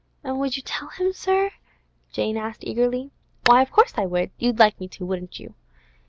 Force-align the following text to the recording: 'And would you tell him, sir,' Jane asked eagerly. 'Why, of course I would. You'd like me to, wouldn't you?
'And 0.23 0.39
would 0.39 0.57
you 0.57 0.63
tell 0.63 0.87
him, 0.87 1.13
sir,' 1.13 1.51
Jane 2.11 2.35
asked 2.35 2.63
eagerly. 2.63 3.11
'Why, 3.45 3.61
of 3.61 3.69
course 3.71 3.93
I 3.97 4.07
would. 4.07 4.31
You'd 4.39 4.57
like 4.57 4.79
me 4.79 4.87
to, 4.87 5.05
wouldn't 5.05 5.39
you? 5.39 5.53